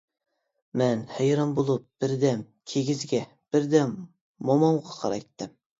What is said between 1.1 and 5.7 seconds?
ھەيران بولۇپ بىردەم كىگىزگە، بىردەم مومامغا قارايتتىم.